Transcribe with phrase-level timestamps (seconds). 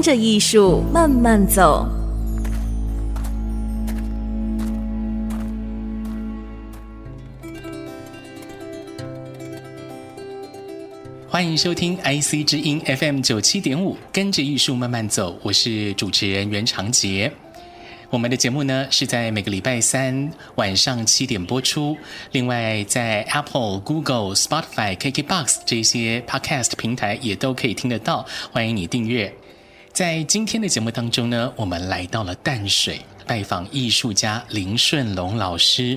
[0.00, 1.86] 跟着艺术慢慢走。
[11.28, 15.38] 欢迎收听 IC 之音 FM 九七点五，跟着艺术慢慢走。
[15.42, 17.30] 我是主持人袁长杰。
[18.08, 21.94] 我们的节目呢是在每个礼拜三晚上七点播出。
[22.32, 28.24] 另外，在 Apple、Google、Spotify、KKBox 这些 Podcast 平台也都可以听得到。
[28.50, 29.30] 欢迎你订阅。
[29.92, 33.00] 在今天的节目当中呢，我们来到了淡水。
[33.30, 35.96] 拜访艺术家林顺龙老师，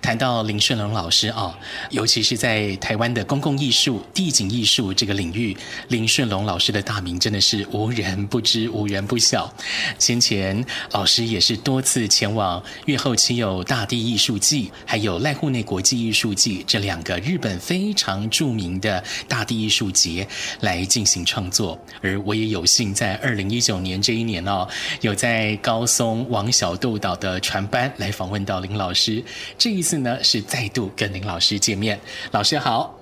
[0.00, 1.58] 谈到林顺龙老师啊，
[1.90, 5.56] 尤其是在台湾的公共艺术、地景艺术这个领域，
[5.88, 9.52] 林顺龙老师的大名真的是无人不知、无人不晓。
[9.98, 20.24] 先前老师也是多次前往越后妻有大地艺术季，还有濑户内国际艺术季这两个日本非常著名的大地艺术节
[20.60, 24.68] 来进行创作，而我也有幸在二零一九年这一年哦，
[25.00, 26.67] 有在高松王小。
[26.68, 29.24] 小豆岛的船班来访问到林老师，
[29.56, 31.98] 这一次呢是再度跟林老师见面。
[32.30, 32.94] 老师好，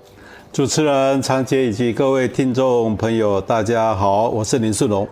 [0.53, 5.05] 主持人长杰以及各位听众朋友，大家好，我是林世龙。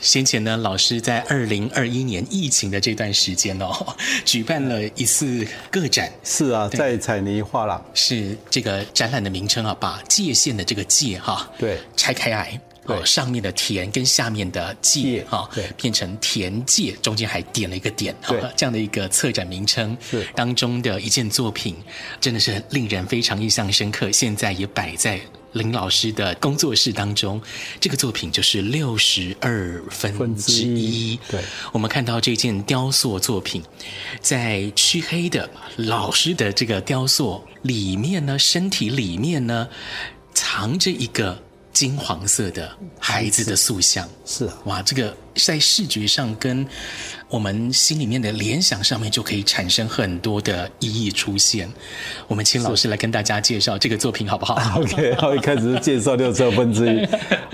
[0.00, 3.70] 先前呢，老师在二零二一年疫情的这段时间哦，
[4.24, 6.10] 举办了一次个展。
[6.24, 7.84] 是啊，在彩泥画廊。
[7.92, 12.58] 是这个展览的名称啊，把界限的这个界哈，对，拆开来。
[12.86, 21.76] 哦，上面的田跟下面的界哈，对，变成田界，中间还点了一个点，哈，这样的一个策展名称，是当中的一件作品，
[22.20, 24.10] 真的是令人非常印象深刻。
[24.10, 25.20] 现在也摆在
[25.52, 27.40] 林老师的工作室当中，
[27.78, 31.16] 这个作品就是六十二分之一。
[31.30, 33.62] 对，我们看到这件雕塑作品，
[34.20, 39.68] 在黢黑的老师的这个雕塑里面呢，身体里面呢，
[40.34, 41.40] 藏着一个。
[41.72, 46.66] 金黄色的孩子的塑像，是啊，哇，这个在视觉上跟
[47.28, 51.66] 我们心里面的联想上面就可以产生很多的意义出现。
[52.28, 57.04] 我们请老师来跟大家介绍这个作品好不好？OK，好，一开始是介绍六十二分之一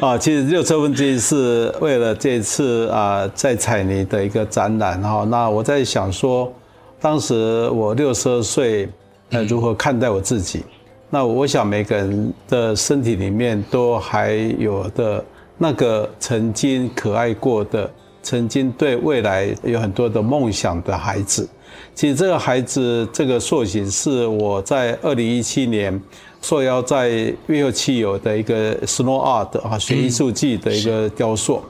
[0.02, 5.24] 啊，其实六十二分之一是为了这次啊在彩泥的一个展览哈。
[5.30, 6.52] 那我在想说，
[7.00, 8.88] 当时我六十二岁，
[9.30, 10.58] 呃，如何看待我自己？
[10.58, 10.77] 嗯
[11.10, 15.24] 那我想每个人的身体里面都还有的
[15.56, 17.90] 那个曾经可爱过的、
[18.22, 21.48] 曾经对未来有很多的梦想的孩子。
[21.94, 26.00] 其实这个孩子这个塑形是我在二零一七年
[26.42, 31.62] 受邀在越后妻有的一个 Snow Art 啊，学艺术季的一个雕塑。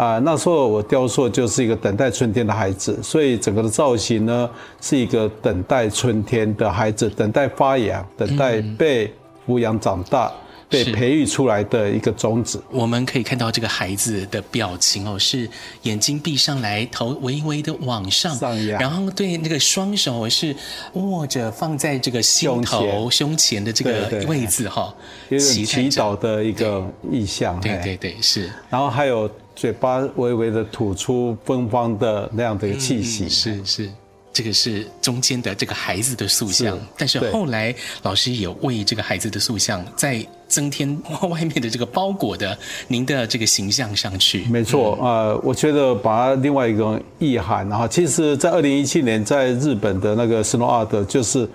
[0.00, 4.48] 啊，那时候我雕塑就是一个等待春天的孩子，所以整个的造型呢
[4.80, 9.12] 是一个等待春天的孩子，等待发芽，等待被
[9.46, 10.32] 抚养长大，
[10.70, 12.62] 被培育出来的一个种子。
[12.70, 15.46] 我们可以看到这个孩子的表情哦，是
[15.82, 20.56] 眼睛闭上来，头微微的往上，上扬，然后对那个双手是
[20.94, 24.94] 握着放在这个心头胸前的这个位置哈，
[25.28, 27.60] 有点祈祷的一个意象。
[27.60, 28.50] 对对对，是。
[28.70, 29.30] 然后还有。
[29.54, 33.90] 嘴巴微微的吐出芬芳的那样的一个气息，嗯、是是，
[34.32, 40.96] 这个是中间的这个孩子的塑像，是但是后来老师也为这个孩子的塑像再增添
[41.28, 42.56] 外面的这个包裹的
[42.88, 44.44] 您的这个形象上去。
[44.44, 51.48] 没错，呃，我觉得把另外一个意涵，然后其实在二零一七年在日本的那个 Snow Art 就是。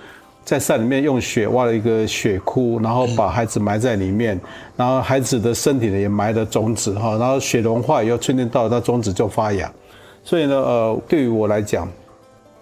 [0.45, 4.39] 在山里面用雪挖了一个雪窟，然后把孩子埋在里面，
[4.78, 9.69] 然后孩子的身体呢也埋了种子哈，然后雪融化以后，春天到了，那种子就发芽。
[10.23, 11.90] 所以呢，呃，对于我来讲，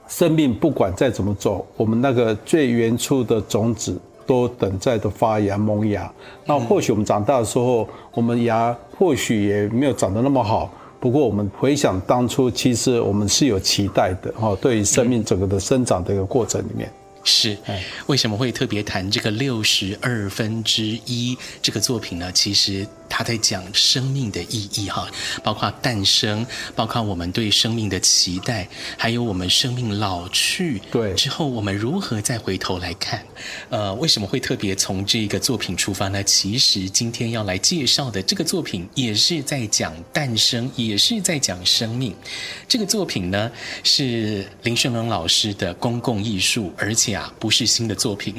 [0.08, 6.10] 生命不管再怎么走，我们那个最原初的种子都等待的发芽萌芽。
[6.46, 10.72] 那或许我们长大的时候，我们芽或许也没有长得那么好，
[11.02, 16.90] 不过我们回想当初，其实我们是有期待的哈，对于生命整个的生长的一个过程里面。
[17.24, 17.58] 是，
[18.08, 22.30] 为什么会特别谈这个六十二分之一这个作品呢？
[22.34, 25.08] 其实他在讲生命的意义哈，
[25.42, 28.68] 包括诞生，包括我们对生命的期待，
[28.98, 33.24] 还有我们生命老去对之后，我们如何再回头来看？
[33.70, 36.22] 呃，为什么会特别从这个作品出发呢？
[36.26, 42.14] 其实今天要来介绍的这个作品也是在讲诞生，也是在讲生命。
[42.68, 43.50] 这个作品呢
[43.82, 47.13] 是林顺龙老师的公共艺术，而且。
[47.40, 48.36] 不是新的作品，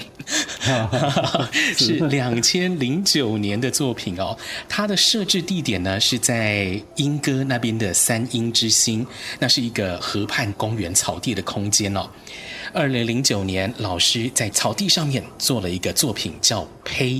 [1.76, 4.36] 是两千零九年的作品哦。
[4.68, 9.06] 它的设置地点呢是在莺歌那边的三英之星，
[9.38, 12.08] 那是一个河畔公园草地的空间哦。
[12.72, 17.10] 二零零九年，老师在草地上面做了一个作品，叫《胚》。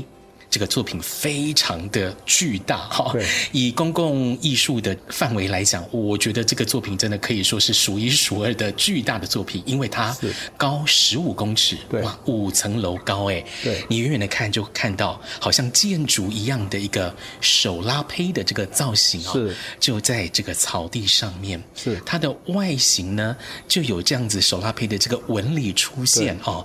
[0.54, 3.12] 这个作品非常的巨大哈，
[3.50, 10.16] 以公共艺术的范围来讲，我觉得这个作品真的可以说是数一数二的巨大的作品，因为它
[10.56, 22.00] 高十五公尺，哇，五层楼高哎，对，你远远的看就看到好像建筑一样的一个手拉胚的这个造型哦，就在这个草地上面，是。
[22.06, 23.36] 它的外形呢
[23.66, 26.64] 就有这样子手拉胚的这个纹理出现哦。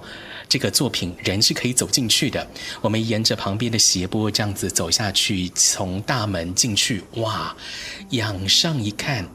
[0.50, 2.46] 这个作品人是可以走进去的，
[2.82, 7.56] 我们沿着旁边的斜坡这样子走下去，从大门进去，哇，
[8.10, 9.30] 仰上一看。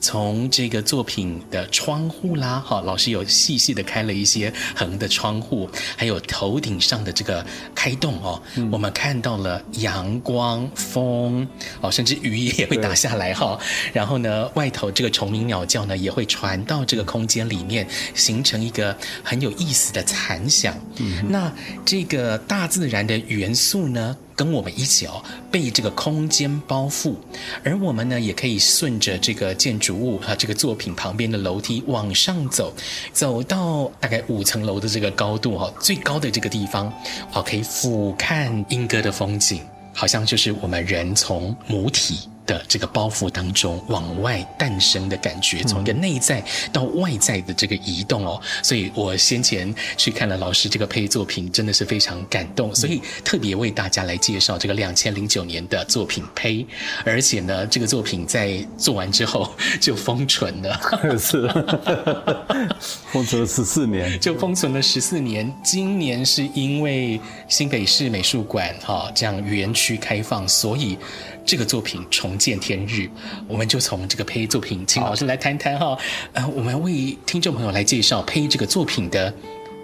[0.00, 7.44] 从这个作品的窗户啦，哈，老师有细细的开了一些横的窗户，还有头顶上的这个
[7.74, 11.46] 开洞哦，嗯、我们看到了阳光、风
[11.80, 13.58] 哦，甚至雨也会打下来哈。
[13.92, 20.74] 然后呢，外头这个虫鸣鸟叫呢，也会传到这个空间里面，形成一个很有意思的残响。
[20.96, 21.52] 嗯、那
[21.84, 27.14] 这个大自然的元素呢，跟我们一起哦，被这个空间包覆，
[27.62, 32.72] 而我们呢，也可以顺着这个建筑物和这个作品旁边的楼梯往上走，
[33.12, 36.90] 走到大概五层楼的这个高度哈，最高的这个地方，
[37.34, 39.60] 哦，可以俯瞰英歌的风景，
[39.92, 42.20] 好像就是我们人从母体。
[42.50, 46.42] 的这个包袱当中往外诞生的感觉，从一个内在
[46.72, 56.66] 到外在的这个移动哦，所以我先前去看了老师这个胚作品，真的是非常感动，所以特别为大家来介绍这个两千零九年的作品胚，
[57.04, 59.48] 而且呢，这个作品在做完之后
[59.80, 60.80] 就封存了，
[61.16, 61.48] 是。
[63.12, 65.52] 封存了十四年，就封存了十四年。
[65.62, 70.98] 今年是因为新北市美术馆哈这样园区开放，所以。
[71.50, 73.10] 这个作品重见天日，
[73.48, 75.98] 我们就从这个配音作品，请老师来谈谈哈。
[76.32, 79.34] 呃，我们为听众朋友来介绍配音这个作品的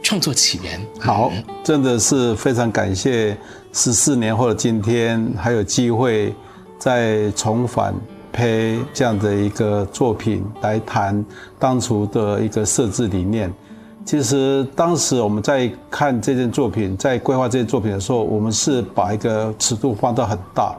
[0.00, 0.80] 创作起源。
[1.00, 1.32] 好，
[1.64, 3.36] 真的是非常感谢
[3.72, 6.32] 十四年后的今天还有机会
[6.78, 7.92] 再重返
[8.32, 11.24] 配这样的一个作品来谈
[11.58, 13.52] 当初的一个设置理念。
[14.04, 20.72] 其实当时我们在看这件作品，在规划这件作品的时候，我们是把一个尺度放到很大。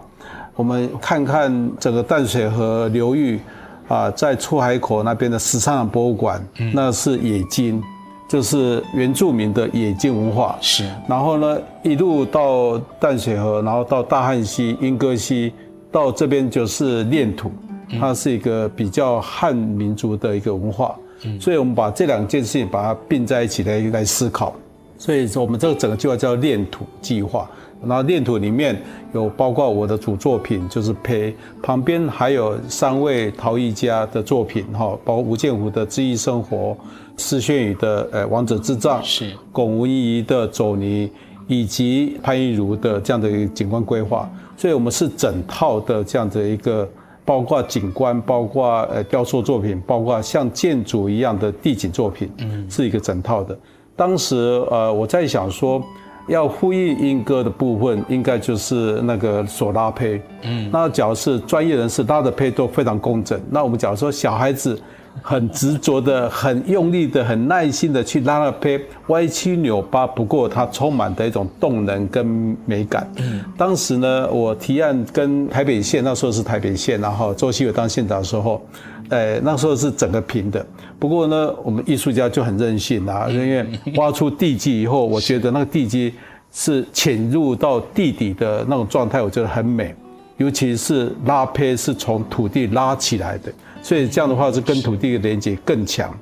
[0.57, 3.39] 我们看看整个淡水河流域，
[3.87, 6.43] 啊，在出海口那边的时尚博物馆，
[6.73, 7.81] 那是冶金，
[8.27, 10.57] 就是原住民的冶金文化。
[10.59, 10.83] 是。
[11.07, 15.53] 然后呢，一路到淡水河，然后到大汉溪、莺歌溪，
[15.91, 17.51] 到这边就是炼土，
[17.99, 20.95] 它是一个比较汉民族的一个文化。
[21.39, 24.55] 所以我们把这两件事情把它并在一起来来思考。
[24.97, 27.47] 所以说，我们这个整个计划叫炼土计划。
[27.85, 28.75] 然后炼土里面
[29.13, 36.75] 有包括我的主作品，就是胚，旁边还有三位陶艺家的作品，哈，包括吴建湖的知意生活，
[37.17, 41.09] 施炫宇的呃王者之杖，是龚吴怡怡的走泥，
[41.47, 44.27] 以及潘玉如的这样的一个景观规划。
[44.57, 46.89] 所以我们是整套的这样的一个，
[47.23, 53.55] 包括景观，包括呃雕塑作品，包括像建筑一样的地景作品，嗯，是一个整套的。
[53.95, 54.35] 当时
[54.71, 55.79] 呃我在想说。
[56.27, 60.21] 要呼应音歌的部分，应该就是那个手拉胚。
[60.43, 63.39] 嗯，那假如是专业人士拉的胚都非常工整。
[63.49, 64.79] 那我们假如说小孩子
[65.21, 73.09] 很执着的、很用力的、很耐心的去拉那胚，歪七扭八，不过它充满的一种动能跟美感。
[73.17, 78.61] 嗯，当时呢，我提案跟台北县，那时候是台北县，然后周锡玮当县长的时候，
[79.09, 80.65] 呃，那时候是整个平的。
[80.99, 86.13] 不过呢，我们艺术家就很任性啊， 因为挖出地基以后，我觉得那个地基
[86.51, 89.93] 是潜入到地底的那种状态，我觉得很美。
[90.37, 96.15] 尤其是拉胚是从土地拉起来的，所以这样的话是跟土地的连接更强。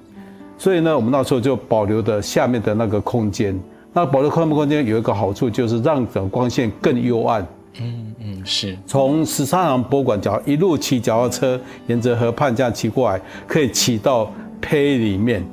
[0.58, 3.60] 所以呢，我们那时候就保留的下面的那个空间。
[3.92, 7.46] 那保留空间空间有一个好处，就是让整个光线更幽暗。
[7.82, 8.78] 嗯嗯，是。
[8.86, 14.30] 从十三行博物馆脚一路骑脚踏车，沿着河畔这样骑过来，可以骑到。
[14.62, 15.46] 胚里面，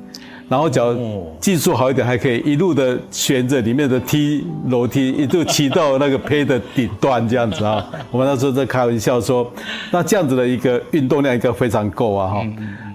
[0.49, 0.95] 然后，只要
[1.39, 7.85] 技术好一点，还可以一路的旋着里面的梯楼梯，一路骑到那个胚的顶端这样子啊。
[8.09, 9.51] 我们那时候在开玩笑说，
[9.91, 12.47] 那这样子的一个运动量应该非常够啊哈。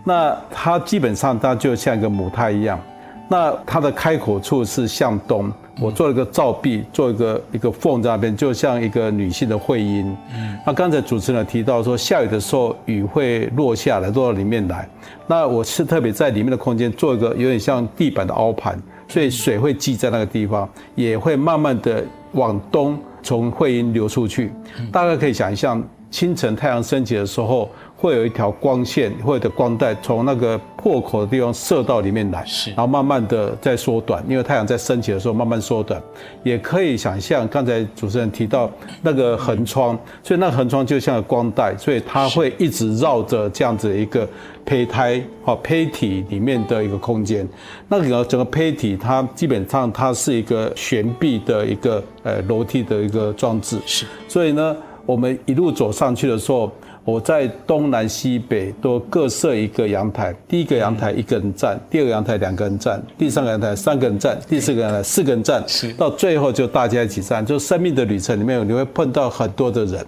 [0.02, 2.80] 那它基本上它就像一个母胎一样，
[3.28, 5.52] 那它的开口处是向东。
[5.80, 10.04] 我做了一个罩壁，做一个一个缝在那边，就像一个女性的会阴。
[10.34, 14.88] 嗯，那刚才主持人提到说，下雨的时候雨会落下来，落到里面来。
[15.28, 24.52] 那我是特别在里面的空间做一个有点像地板的凹盘，所以水会积在那个地方，也会慢慢的往东从会阴流出去。
[24.90, 25.80] 大概可以想象，
[26.10, 27.70] 清晨太阳升起的时候。
[28.00, 36.00] 会有一条光线或者光带从那个破口的地方射到里面来，是，然后慢慢的在缩短，因为太阳在升起的时候慢慢缩短。
[36.44, 38.70] 也可以想象刚才主持人提到
[39.02, 44.24] 那个横窗，所以那个横窗就像个光带，所以它会一直绕着这样子一个
[44.64, 47.44] 胚胎或胚体里面的一个空间。
[47.88, 54.06] 那个整个胚体它基本上它是一个悬臂的一个呃楼梯的一个装置，是。
[54.28, 54.76] 所以呢，
[55.08, 56.70] 我们一路走上去的时候。
[57.04, 65.64] 我在东南西北都各设一个阳台，第一个阳台一个人站，第二个阳台两个人站，第三个阳台三个人站，第四个阳台四个人站，
[65.96, 67.46] 到最后就大家一起站。
[67.46, 70.06] 就生命的旅程里面，你会碰到很多的人，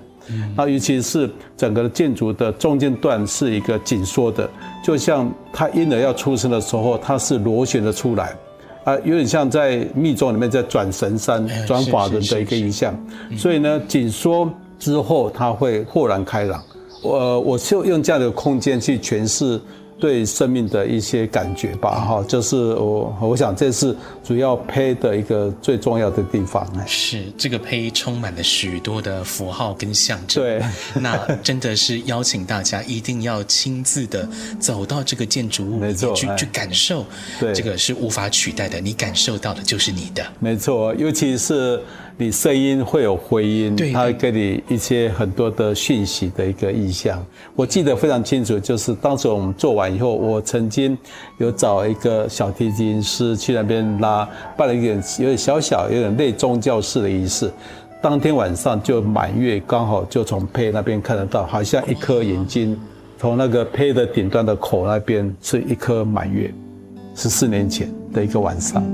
[0.55, 4.47] 那尤其是整个建筑的中间段是一个紧缩的，
[4.85, 8.37] 就像他婴儿要出生的时候，他是螺旋的出来，
[8.85, 12.95] 啊，有点像在密宗里面在转神山、转法轮的一个意象。
[13.39, 16.61] 所以呢，紧缩之后，它会豁然开朗。
[17.03, 19.59] 我我就用这样的空间去诠释
[19.99, 26.67] 对生命的一些感觉吧，哈，就是我我想这是主要胚的一个最重要的地方。
[26.87, 30.43] 是这个胚充满了许多的符号跟象征。
[30.43, 30.63] 对，
[31.01, 37.05] 那真的是邀请大家一定要亲自的走到这个建筑物里面去去感受，
[37.39, 40.23] 对，这个是无法取代的，你感受到的就是你的。
[40.39, 41.83] 没错，尤其是。
[42.21, 47.19] 你声音会有回音，它会给你一些很多的讯息的一个意象。
[47.57, 50.97] 我记得非常清楚，就是当时我们做完以后，我曾经
[51.39, 57.51] 有找一个小提琴师去那边拉，办了一点有点小小、有点类宗教式的仪式。
[58.03, 62.79] 当天晚上就满月，刚好就从胚那边看得到，好像一颗眼睛
[63.19, 66.53] 从那个胚的顶端的口那边是一颗满月。
[67.15, 68.85] 十四年前的一个晚上。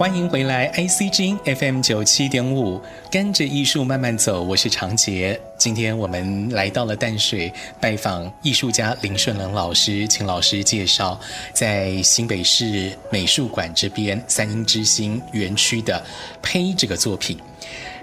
[0.00, 2.80] 欢迎回来，IC 之音 FM 九七点五，
[3.10, 5.38] 跟着艺术慢慢走，我是长杰。
[5.58, 11.20] 今天我们来到了淡水，拜访艺术家林顺能老师，请老师介绍
[11.52, 16.02] 在新北市美术馆这边三英之星园区的
[16.40, 17.38] 胚这个作品。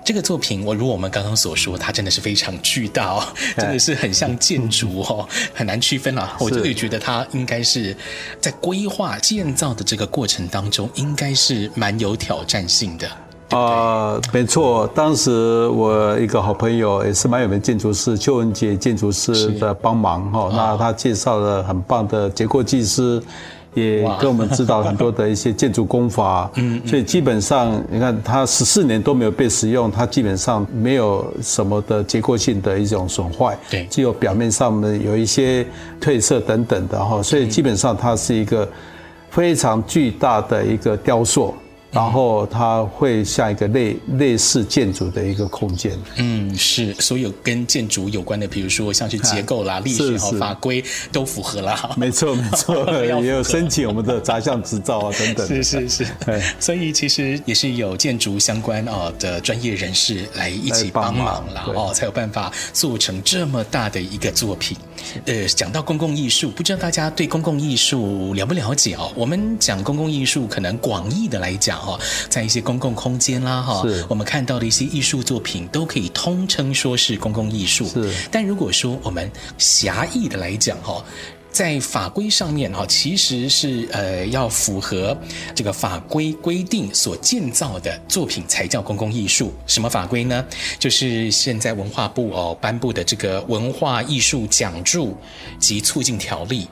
[0.04, 3.24] 这个作品，我如我们刚刚所说，它真的是非常巨大哦，
[3.58, 6.34] 真的是很像建筑哦，很难区分了。
[6.40, 7.96] 我就会觉得它应该是
[8.40, 13.08] 在规划建造的这个过程当中，应该是蛮有挑战性的。
[13.50, 23.22] 啊、呃，没错，当时我一个好朋友也是蛮有名的建筑师邱文杰建筑师的帮忙哈，那他介绍了很棒的结构技师。
[23.78, 35.66] 也跟我们指导很多的一些建筑工法， 嗯，所以基本上你看它十四年都没有被使用，它基本上没有什么的结构性的一种损坏，对，只有表面上的有一些
[36.02, 38.68] 褪色等等的哈，所以基本上它是一个
[39.30, 41.54] 非常巨大的一个雕塑。
[41.98, 45.98] 然后它会像一个类类似建筑的一个空间。
[46.18, 51.96] 嗯，是所有跟建筑有关的，比如说像是结构啦、力学和法规都符合了。
[51.98, 55.48] 没错，没错， 也有申请我们的杂项执照啊等等。
[55.48, 56.06] 是是是，
[56.60, 64.78] 所以其实也是有建筑相关啊的专业人士来一起帮忙了哦，才有办法做成这么大的一个作品。
[65.26, 69.12] 呃，讲到公共艺术，不知道大家对公共艺术了不了解哦？
[69.16, 71.87] 我们讲公共艺术，可能广义的来讲。
[71.88, 77.88] 哈，在一些公共空间啦，哈，我们看到的一些艺术作品都可以通称说是公共艺术。
[77.88, 81.04] 是，但如果说我们狭义的来讲，哈，
[81.50, 85.18] 在法规上面，哈，其实是呃要符合
[85.56, 89.54] 这个法规规定所建造的作品才叫公共艺术。
[89.66, 90.46] 什么法规呢？
[90.78, 95.18] 就是现在文化部哦颁布的这个《文化艺术奖助
[95.60, 96.66] 及促进条例》，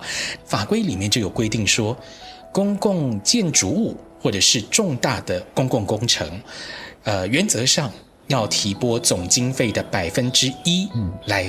[0.46, 1.98] 法规里面就有规定说，
[2.52, 3.98] 公共建筑物。
[4.26, 6.42] 或者是重大的公共工程，
[7.04, 7.92] 呃，原则上
[8.26, 10.90] 要提拨总经费的百分之一
[11.26, 11.46] 来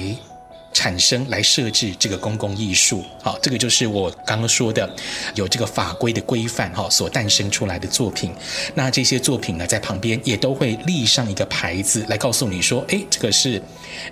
[0.76, 3.02] 产生来设置这个公共艺术。
[3.22, 4.86] 好，这个就是我刚刚说的，
[5.34, 8.30] 有这个法规的规范哈所诞生出来的作品。
[8.74, 13.60] 那这些作品呢，在旁边也都会立上一个牌子来告诉你说，哎，这个是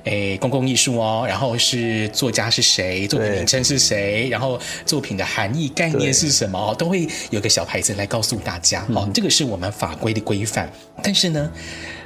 [0.05, 8.87] 哎公共艺术哦，然后是作家是谁，作品名称是谁，然后作品的含义概念是什么，都会有个小牌子来告诉大家。
[8.95, 10.73] 好，这个是我们法规的规范。
[11.03, 11.53] 但是呢，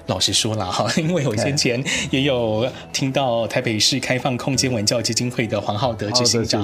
[0.09, 6.63] 老实说了哈， 因为我先前也有听到台北市开放空间文教基金会的黄浩德执行长，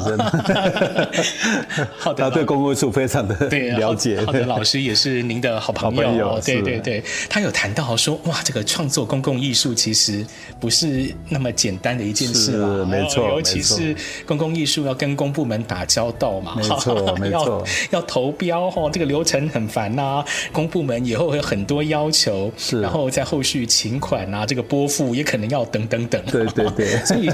[1.98, 3.34] 好的， 他对公共艺术非常的
[3.78, 4.20] 了解。
[4.24, 10.24] 浩德老师也是您的好朋友，对对对，他有谈到说，哇，这个创作公共艺术其实
[10.58, 13.94] 不是那么简单的一件事嘛，没错，尤其是
[14.26, 26.24] 公共艺术要跟公部门打交道嘛，没错，没错，要要投标哈，这个流程很烦呐，公部门以后会有很多要求，是，然后在后续请款啊，这个拨付也可能要等等等。
[26.26, 27.28] 对对对， 所以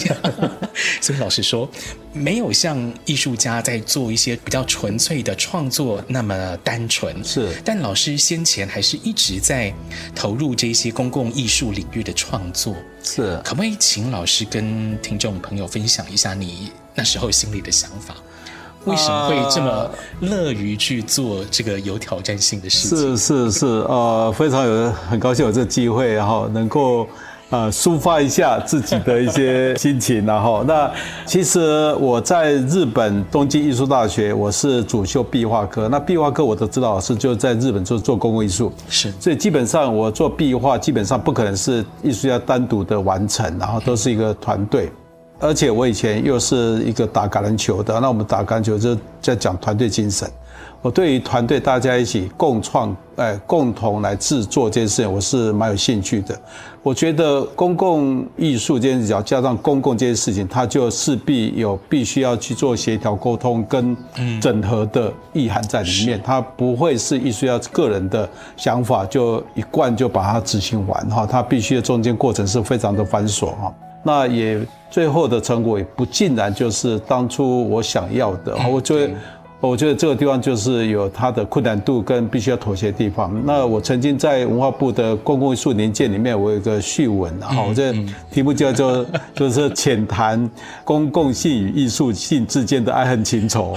[0.99, 1.71] 所以老实说，
[2.15, 7.23] 没有像艺术家在做一些比较纯粹的创作那么单纯。
[7.23, 9.71] 是，但老师先前还是一直在
[10.15, 12.75] 投入这些公共艺术领域的创作。
[13.03, 18.17] 是，可不可以请老师跟听众朋友分享一下你那时候心里的想法？
[18.87, 22.99] 为什么会这么乐于去做这个有挑战性的事情？
[22.99, 27.07] 是是是，呃，非常有很高兴有这个机会，然后能够
[27.51, 30.91] 呃抒发一下自己的一些心情，然后 那
[31.27, 44.91] 其实我在日本东京艺术大学，我是主修壁画科，那壁画科我的指导老师就在日本做做公共艺术，是，所以基本上我做壁画基本上不可能是艺术家单独的完成，然后都是一个团队。
[45.41, 50.31] 而且我以前又是一个打橄榄球的，那我们打橄榄球就在讲团队精神。
[50.83, 56.39] 我对于团队大家一起共创，哎，共同来制作这件事情，我是蛮有兴趣的。
[56.83, 63.95] 我觉得公共艺术这件事情，加上公共这件事情，它就势必有必须要去做协调沟通跟
[64.41, 66.19] 整合的意涵在里面。
[66.25, 73.71] 它不会是艺术家个人的想法就一贯就把它执行完哈，它必须的中间过程是非常的繁琐哈。
[74.03, 79.15] 那也最后的成果也不尽然就是当初我想要的，我觉得。
[79.61, 83.31] 我觉得这个地方就是有它的困难度跟必须要妥协的地方。
[83.45, 87.93] 那我曾经在文化部的公共艺术年鉴里面，我有一个序文，然后我这
[88.31, 90.51] 题目叫做 就是浅谈
[90.83, 93.77] 公共性与艺术性之间的爱恨情仇。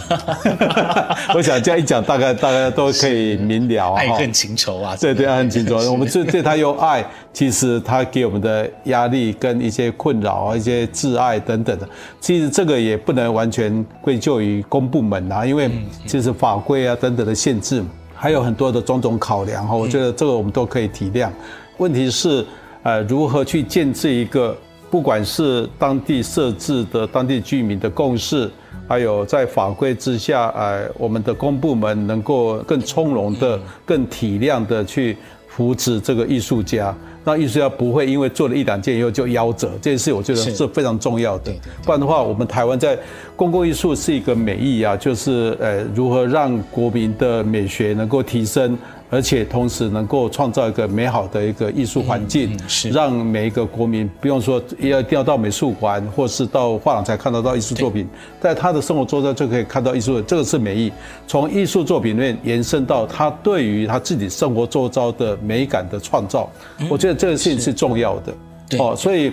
[1.36, 4.00] 我想这样一讲，大概大家都可以明了啊。
[4.00, 5.92] 爱恨情仇啊，对对，爱恨情仇。
[5.92, 11.86] 我们对对他有爱，其实他给我们的压力跟一些困扰啊，一些挚爱等等的，
[12.22, 15.70] 其实这个也不能完全归咎于公部门啊，因为。
[16.06, 17.84] 其实法规啊等等的限制，
[18.14, 21.30] 还有很多的种种考量哈，我觉得这个我们都可以体谅。
[21.78, 22.46] 问题是，
[22.84, 24.56] 呃，如何去建制一个，
[24.90, 28.50] 不管是当地设置的当地居民的共识，
[28.88, 36.96] 还有在法规之下，呃，我们的公部门能够更从容的、更体谅的去扶持这个艺术家。
[37.24, 41.52] 让艺术家不会因为做了一两件以后就夭折，这件事我觉得是非常重要的。
[41.84, 42.98] 不然的话，我们台湾在
[43.36, 48.78] 公共艺术是一个美意啊，就是呃，如何让国民的美学能够提升。
[49.14, 58.08] 而且同时能够创造一个美好的一个艺术环境，是让每一个国民不用说要一定要到美术馆或是到画廊才看得到艺术作品，
[58.42, 60.92] 在他的生活周遭就可以看到艺术，这个是美意。
[61.28, 66.50] 从艺术作品里面延伸到他对于他自己生活周遭的美感的创造，
[66.90, 68.34] 我觉得这个事情是重要的。
[68.80, 69.32] 哦，所以。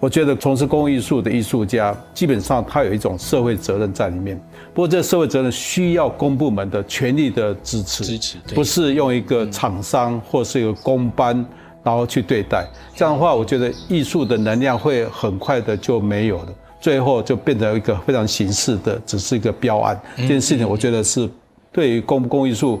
[0.00, 4.40] 我觉得从事公益艺术的艺术家，基本上他有一种社会责任在里面。
[4.72, 11.44] 不过，这个社会责任需要公部门的全力的支持，支持，不是用一个厂商或是一个公班，
[11.82, 12.64] 然后去对待。
[12.94, 20.00] 这样的话，我觉得艺术的能量会很快的就没有了，最后就变成一个非常形式的，只是一个标案。
[20.16, 21.28] 这件事情，我觉得是
[21.72, 22.80] 对于公共艺术，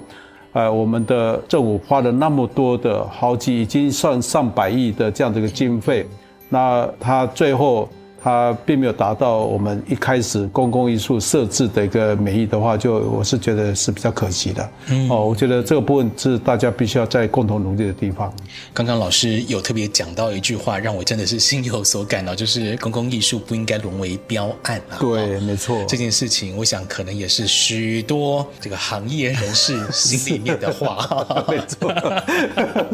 [0.52, 6.06] 呃，我们的政府花了那么多的好几，已经算上百亿的这样的一个经费。
[6.48, 7.88] 那他最后。
[8.28, 14.70] 它并没有达到我们一开始公共艺术设置的一个美意的话，就我是觉得是比较可惜的。
[14.88, 18.30] 嗯，哦，我觉得这个部分是大家必须要在共同努力的地方。
[18.74, 25.00] 刚刚老师有特别讲到一句话，让我真的是心有所感哦，就是公共艺术不应该沦为标案啊。
[25.00, 25.82] 对，没错。
[25.88, 31.08] 这件事情，我想可能也是许多这个行业人士心里面的话。
[31.48, 31.90] 没错，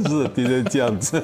[0.07, 1.20] 是的确这样子。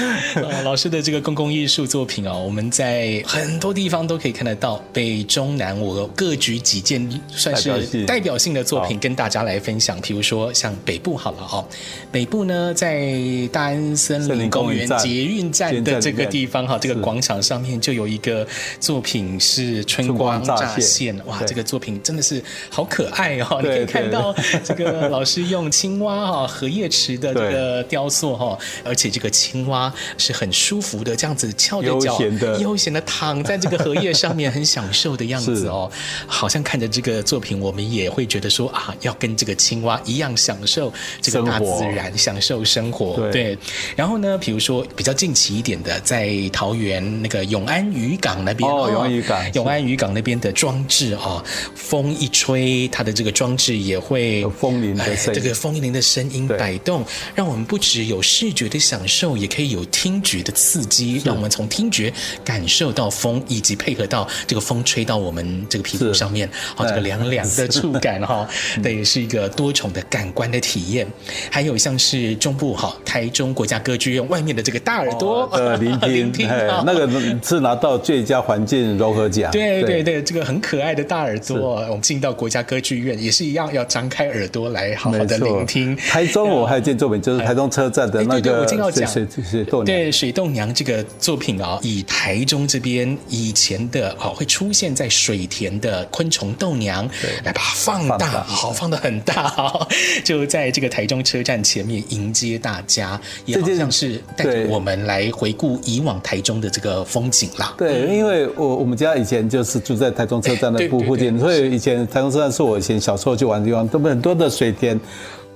[0.64, 4.80] 老师的这个公共艺术作品啊，我们在很很多地方都可以看得到。
[4.92, 10.00] 北中南，我各举几件算是代表性的作品跟大家来分享。
[10.00, 11.66] 比如说像北部好了哦，
[12.12, 13.12] 北部呢在
[13.52, 18.46] 大安森林公园捷运站的这个地方哈，这个广场上面就有一个
[18.78, 21.16] 作品是春光乍现。
[21.26, 23.60] 哇，这个作品真的是好可爱哦！
[23.60, 32.18] 你可以看到 这个老师用青蛙哈荷叶池的这个雕塑哈，而且这个青蛙是很舒服的，这样子翘着脚，
[32.60, 35.90] 悠闲的躺在这个荷叶上面，很享受的样子哦。
[36.26, 43.30] 好像看着这个作品，我们也会觉得说啊，要跟这个青蛙一样享受这个大自然，享受生活。
[43.30, 43.58] 对。
[43.96, 51.42] 然后呢，比如说比较近期一点的，在桃园那个永安渔港那边哦，永安渔港，永安渔港那边的装置啊，
[51.74, 62.12] 风一吹，它的这个装置也会有风铃的声音，这个风铃的声音摆动，让我们不只有视觉的享受，也可以有听觉的刺激，让我们从听觉
[62.44, 68.48] 感受到风，以及配合到这个风吹到我们这个皮肤上面，好，这个凉凉的触感哈，
[68.82, 71.06] 这也是一个多重的感官的体验。
[71.50, 75.48] 还有像是中部哈，台中国家歌剧院外面的这个大耳朵。
[75.52, 75.76] 的
[76.08, 76.48] 聆听，
[76.84, 77.08] 那个
[77.42, 79.50] 是拿到最佳环境柔和奖。
[79.52, 80.00] 对对。
[80.02, 85.94] 对，这个很可爱的大耳朵，我们进到国家歌剧院也是一样，要张开耳朵来好好的聆听。
[85.96, 97.08] 台中我还有一件作品，就是台中车站的那个水水水豆娘，对水豆娘这个作品啊，以台中这边以前的哦会出现在水田的昆虫豆娘，
[97.44, 99.86] 来把它放大，好放的很大，
[100.24, 107.74] 就在这个台中车站前面迎接大家，也好像是带着我们来回顾以往台中的这个风景啦。
[107.78, 114.98] 对，因为我我们家以前就是住在台中车站的附近，所以以前台中车站是我以前小时候去玩的地方，都很多的水田。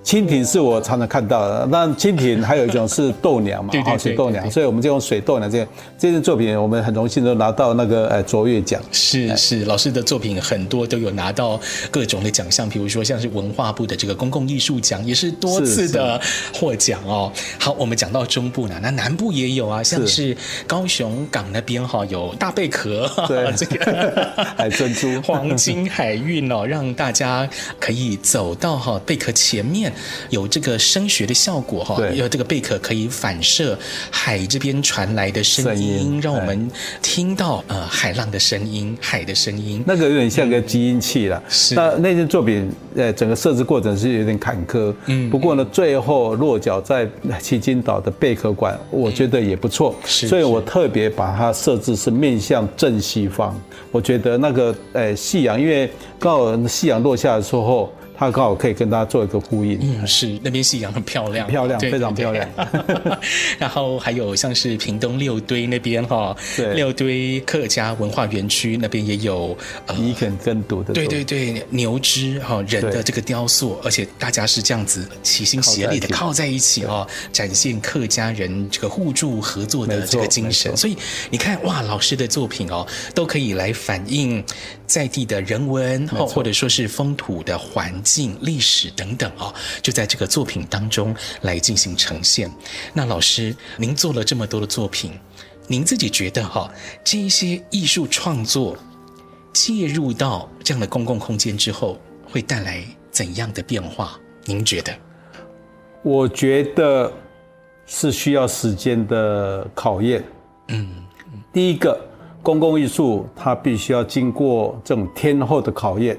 [0.04, 5.66] 蜻蜓是我常常看到的，那蜻蜓还有一种是豆娘嘛，好水豆娘，所以我们就用水豆娘这个
[5.98, 8.78] 这件作品，我们很荣幸都拿到那个呃卓越奖。
[8.92, 11.58] 是是，老师的作品很多都有拿到
[11.90, 16.20] 各种的奖项，比如说像是文化部的这个公共艺术奖，也是多次的
[16.52, 17.32] 获奖哦。
[17.58, 20.36] 好，我们讲到中部呢，那南部也有啊，像是
[20.66, 27.48] 高雄港那边哈有大贝壳， 对这个 海珍珠黄金海运哦，让大家
[27.80, 29.93] 可以走到哈贝壳前面。
[30.30, 33.78] 有这个声学的效果哈，有这个贝壳可以反射
[34.10, 36.70] 海这边传来的声音，让我们
[37.02, 39.82] 听到呃海浪的声音、海的声音。
[39.86, 41.42] 那个有点像个集音器了。
[41.48, 41.74] 是。
[41.74, 45.30] 那那件作品呃整个设置过程是有点坎坷，嗯。
[45.30, 47.08] 不过呢，最后落脚在
[47.40, 49.94] 旗津岛的贝壳馆，我觉得也不错。
[50.04, 50.28] 是。
[50.28, 53.58] 所以我特别把它设置是面向正西方，
[53.90, 57.92] 我觉得那个呃夕阳，因为刚好夕阳落下的时候。
[58.16, 59.78] 它刚好可以跟大家做一个呼应。
[59.82, 62.48] 嗯，是那边夕阳很漂亮，漂亮，非常漂亮。
[63.58, 66.36] 然后还有像是屏东六堆那边哈，
[66.74, 69.56] 六堆客家文化园区那边也有
[69.96, 76.84] 移肯耕读的，对对对，牛只哈人的这个雕塑，而且大家是这样子齐心协力的靠在一起。
[76.84, 80.76] 哈，展现客家人这个互助合作的这个精神。
[80.76, 80.96] 所以
[81.30, 84.44] 你看哇，老师的作品哦，都可以来反映
[84.86, 92.50] 在地的人文或或者说是风土的环境、历史等等啊，就在这个作品当中来进行呈现。
[92.92, 95.12] 那老师，您做了这么多的作品，
[95.66, 96.70] 您自己觉得哈，
[97.02, 98.76] 这一些艺术创作
[99.52, 104.18] 介入到这样的公共空间之后，会带来怎样的变化？
[104.44, 104.92] 您觉得？
[106.02, 107.10] 我觉得
[107.86, 110.22] 是需要时间的考验。
[110.68, 110.88] 嗯，
[111.52, 111.98] 第一个。
[112.44, 116.14] 公共艺术，它必须要经过这种天候的考验。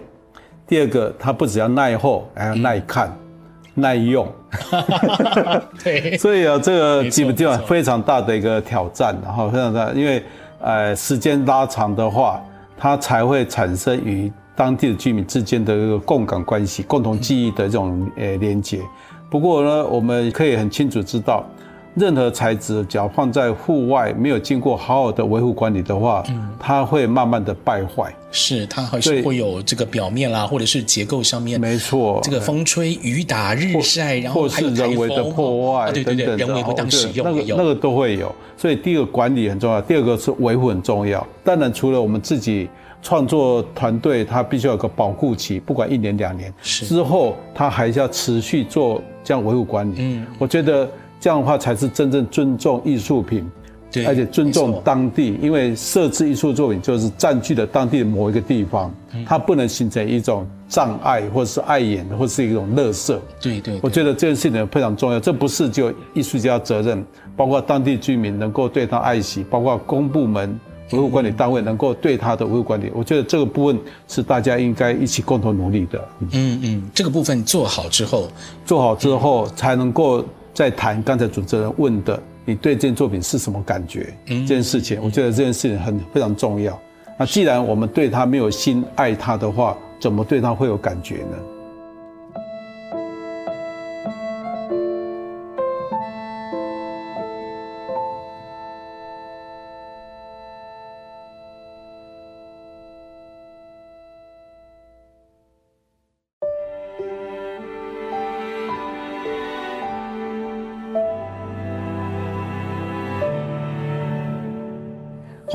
[0.68, 3.16] 第二个，它不只要耐候，还要耐看、
[3.76, 4.28] 嗯、耐用。
[5.84, 10.24] 对，所以啊，这个基本上非常大的一个挑战，然后非常大，因为
[10.60, 12.42] 呃，时间拉长的话，
[12.76, 18.80] 它才会产生与当地的居民之间的一个共感关系、共同记忆的这种呃连接。
[19.30, 21.46] 不过呢，我们可以很清楚知道。
[21.96, 28.14] 任何材质，只要放在户外，没有经过好好的维护管理的话，嗯，它会慢慢的败坏。
[28.32, 32.20] 是，它还是会有这个表面啦，或者是结构上面，没错。
[32.22, 38.30] 这个风吹雨打日晒，然后还是人为的破坏，对对对，人为不当使用，那个那个都会有。
[38.58, 41.26] 所以第一个管理很重要，第二个是维护很重要。
[41.46, 42.68] 当然，除了我们自己
[43.02, 49.96] 创作团队，它必须要有个保护期，不管一年两年，是之后它还是要持续做这样维护管理。
[50.00, 50.90] 嗯，我觉得。
[51.26, 53.44] 这样的话才是真正尊重艺术品，
[53.92, 58.94] 对，而且尊重当地，因为设置艺术作品就是占据了当地的某一个地方，
[59.26, 63.18] 它不能形成一种障碍，或者是碍眼，或是一种垃圾。
[63.42, 67.04] 对对，我觉得这件事情非常重要，这不是就艺术家责任，
[67.36, 70.60] 包括当地居民能够对他爱惜，包括公部门
[70.92, 76.08] 维护管理单位能够对他的维护管理，我觉得这个部分是大家应该一起共同努力的。
[76.20, 78.28] 嗯嗯，这个部分做好之后，
[78.64, 80.24] 做好之后才能够
[80.56, 84.12] 再谈刚才主持人问的，你对这件作品是什么感觉？
[84.26, 86.80] 这件事情，我觉得这件事情很非常重要。
[87.20, 91.38] 那既然我们对他没有心爱他的话，怎么对他会有感觉呢？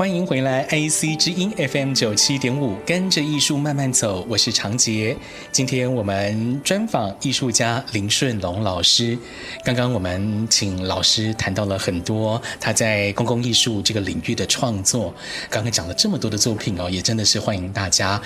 [0.01, 5.15] 欢迎回来，AC 之音 FM 九七点五，跟着艺术慢慢走，我是长杰。
[5.51, 9.15] 今天我们专访艺术家林顺龙老师。
[9.63, 15.13] 刚刚我们请老师谈到了很多他在公共艺术这个领域的创作。
[15.51, 18.19] 刚刚讲了这么多的作品哦，也真的是欢迎大家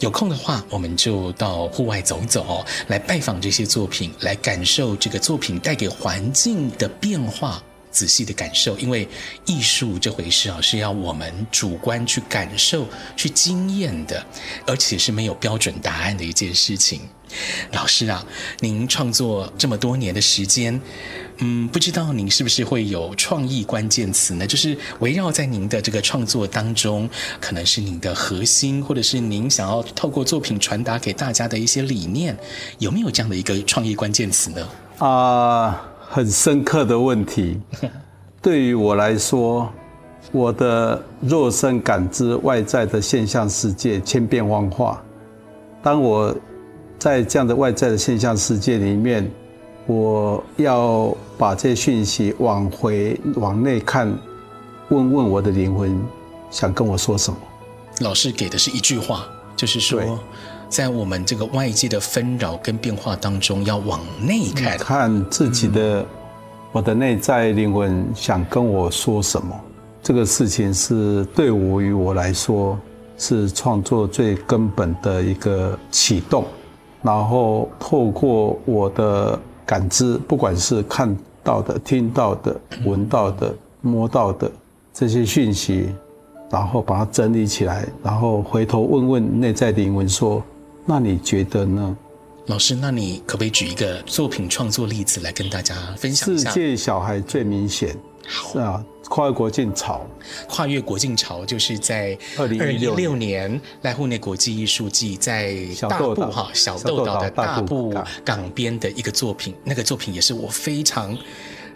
[0.00, 7.62] 有空的话，我们就到户外走走，来拜访这些作品，来感受这个作品带给环境的变化。
[7.90, 9.08] 仔细的感受，因为
[9.46, 14.24] 艺术这回事啊，是要我们主观去感受、去经验的，
[14.66, 17.00] 而且是没有标准答案的一件事情。
[17.72, 18.26] 老师啊，
[18.58, 20.80] 您创作这么多年的时间，
[21.38, 24.44] 嗯，不知道您是不是会有创意关键词呢？
[24.44, 27.08] 就是围绕在您的这个创作当中，
[27.40, 32.36] 可能是您的核心，或者是您想要透过作品传达给大家的一些理念，
[32.78, 34.68] 有没有这样的一个创意关键词呢？
[34.98, 35.89] 啊。
[36.12, 37.60] 很深刻的问题，
[38.42, 39.70] 对于我来说，
[40.32, 45.00] 我的肉身感知外在的现象世界千变万化。
[45.80, 46.34] 当我
[46.98, 49.30] 在这样的外在的现象世界里面，
[49.86, 54.12] 我要把这些讯息往回往内看，
[54.88, 55.96] 问问我的灵魂，
[56.50, 57.38] 想跟我说什么？
[58.00, 60.00] 老师给的是一句话，就是说。
[60.70, 66.06] 在我们这个外界的纷扰跟变化当中，要往内看，看自己的，
[66.70, 69.60] 我的内在灵魂想跟我说什么。
[70.00, 72.78] 这个事情是对我与我来说，
[73.18, 76.44] 是创作最根本的一个启动。
[77.02, 82.54] 然后透过我的感知，不管是看到的、听到的、
[82.84, 84.48] 闻到的、摸到的
[84.94, 85.88] 这些讯息，
[86.48, 90.40] 然后把它整理起来，然后回头问问内在灵魂说。
[90.84, 91.96] 那你觉得呢？
[92.46, 96.50] 老师，那你可不可以举一个作品创作例子来跟大家分享一下？
[96.50, 100.04] 世界小孩最明显，是啊，跨越国境潮。
[100.48, 105.54] 跨越国境潮就是在二零一六年濑户内国际艺术季在
[105.88, 111.16] 大埔哈小豆岛的大埔港边的一个作品，那个作品也是我非常。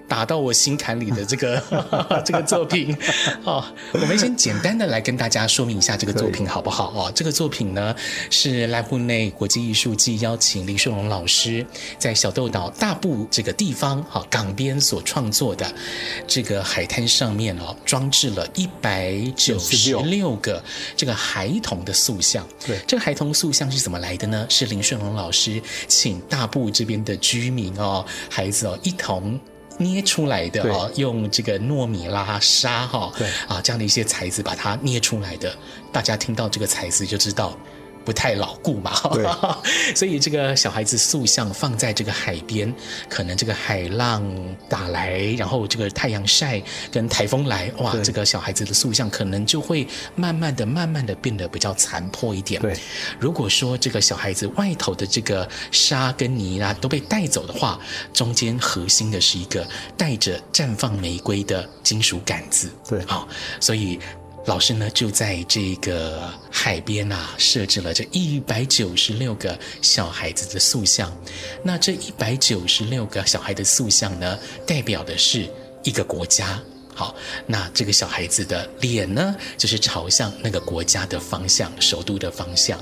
[0.07, 1.63] 打到我心坎里的 这个
[2.25, 2.97] 这个作品，
[3.45, 6.93] 哦，我们先简单的来跟大家说明一下这个作品 好不好？
[6.95, 7.95] 哦，这个作品呢
[8.31, 11.65] 是濑户内国际艺术季邀请林顺荣老师
[11.99, 15.67] 在小豆岛大埔这个地方哈港边所创作的，
[16.27, 20.63] 这个海滩上面哦装置了一百九十六个
[20.97, 22.47] 这个孩童的塑像。
[22.67, 24.47] 对，这个孩童塑像是怎么来的呢？
[24.49, 29.41] 是林顺荣老师请大埔这边的居民哦孩子哦一同。
[29.79, 35.55] 捏出来的啊，用这个糯米啦、沙哈，对啊，这样的一些材质把它捏出来的，
[35.93, 37.57] 大家听到这个材质就知道。
[38.05, 39.25] 不太牢固嘛，对，
[39.97, 42.73] 所以这个小孩子塑像放在这个海边，
[43.09, 44.23] 可能这个海浪
[44.69, 46.63] 打来，然后这个太阳晒
[46.93, 52.61] 跟台风来，哇，这个小孩子的塑像可能就会慢慢的、慢慢的变得比较残破一点。
[52.61, 52.77] 对，
[53.19, 57.81] 如果说这个小孩子外头的这个沙跟泥啊都被带走的话，
[58.13, 62.71] 中间核心的是一个带着绽放玫瑰的金属杆子。
[62.89, 63.27] 对，好，
[63.61, 63.99] 所以。
[64.47, 71.11] 老师呢，就在这个海边啊，设置了这一百九十六个小孩子的塑像。
[71.63, 75.49] 那这一百九十六个小孩的塑像呢，代表的是
[75.83, 76.63] 一个国家。
[76.95, 77.15] 好，
[77.47, 82.79] 那这个小孩子的脸呢，就是朝向那个国家的方向，首都的方向。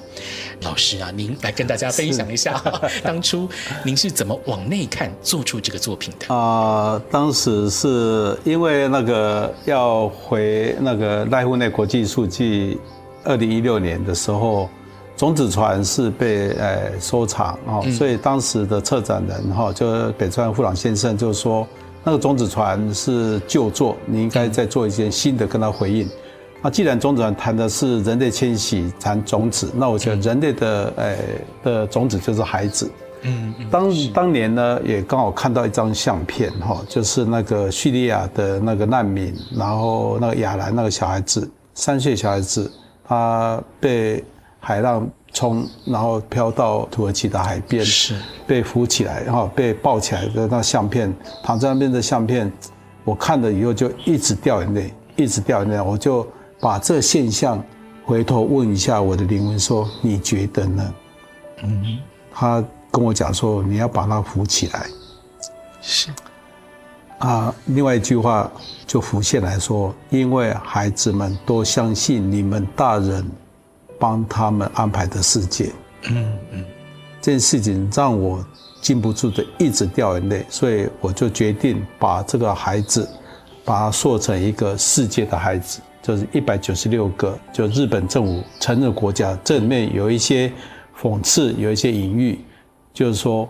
[0.61, 2.63] 老师啊，您来跟大家分享一下，
[3.03, 3.49] 当初
[3.83, 6.35] 您是怎么往内看，做出这个作品的？
[6.35, 12.79] 啊、呃，当时是因为那个要回那个濑户内国际艺术季，
[13.25, 14.69] 二零一六年的时候，
[15.17, 21.67] 种子船是被呃收藏啊，所以当时的策展人哈，就北川富朗先生就说。
[22.05, 26.09] 那个种子船是旧作，你应该再做一件新的跟他回应。
[26.61, 31.17] 那既然种子船谈的是人类迁徙谈种子，那我觉得人类的呃
[31.63, 32.91] 的种子就是孩子。
[33.23, 42.69] 嗯，当当年呢也刚好看到一张相片哈，就是那个叙利亚的那个难民，然后那个亚兰那个小孩子三岁小孩子，
[43.07, 44.25] 他被
[44.59, 48.17] 海浪冲，然后飘到土耳其的海边，是
[48.47, 52.53] 被扶起来，然后被抱起来的那相片，躺在那边的相片，
[53.05, 55.81] 我看了以后就一直掉眼泪，一直掉眼泪。
[55.81, 56.27] 我就
[56.61, 57.63] 把这现象
[58.05, 60.95] 回头问一下我的灵魂说：“你觉得呢？”
[61.65, 61.99] 嗯，
[62.33, 64.87] 他跟我讲说：“你要把它扶起来。”
[65.81, 66.11] 是。
[67.19, 68.51] 啊，另外一句话
[68.85, 73.25] 就浮现来说，因为孩子们都相信你们大人
[74.03, 75.71] 帮他们安排的世界。
[76.11, 76.65] 嗯嗯，
[77.21, 78.45] 这件事情让我
[78.81, 83.09] 禁不住的一直掉眼泪，所以我就决定把这个孩子，
[83.65, 90.53] 把他塑成一个世界的孩子，就是一百九十六个，就日本政府承认国家，这里面有一些
[91.01, 92.41] 讽刺，有一些隐喻，
[92.93, 93.49] 就是说。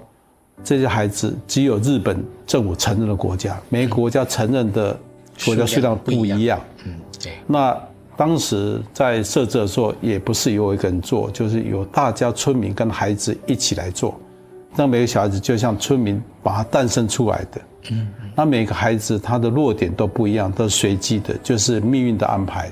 [0.65, 4.97] 这些孩子只有日本政府承认的国家，每个国家承认的
[5.45, 6.61] 国家数量不一样。
[6.85, 7.33] 嗯，对。
[7.49, 7.77] 那
[8.23, 14.15] 当时在设置的时候，也不是由我一个人做，就是由大家村民跟孩子一起来做。
[14.77, 17.61] 那每个小孩子就像村民把他诞生出来的。
[17.91, 18.07] 嗯。
[18.37, 22.71] 那每个孩子他的弱点都不一样，都是随机的，就是命运的安排。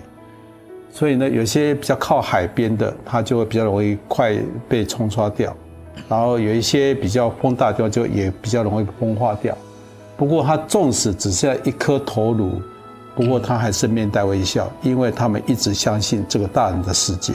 [0.93, 5.53] 所以呢，有些比较靠海边的，他就会比较容易快被冲刷掉。
[6.09, 9.59] 然后有一些比较风大的地方，就也比较容易风化掉。
[10.17, 12.63] 不过他纵使只剩下一颗头颅，
[13.21, 17.35] 不过他还是面带微笑，因为他们一直相信这个大人的世界。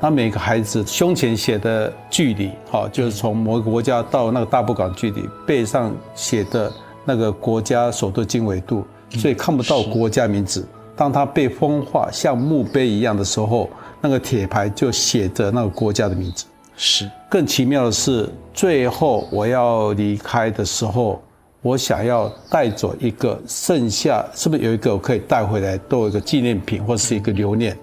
[0.00, 6.72] 那每个孩子胸前写的距离，哈，就是从某个国家到那个大壆港距离，背上写的
[7.04, 10.66] 那个国家首都经纬度，所以看不到国家名字。
[10.96, 13.68] 当他被风化像墓碑一样的时候，
[14.00, 16.46] 那个铁牌就写着那个国家的名字。
[16.74, 21.20] 是，更奇妙的是，最后我要离开的时候，
[21.62, 27.76] 我想要带走一个剩下，是不是有一个我可以带回来，都有一个纪念品或是一个留念？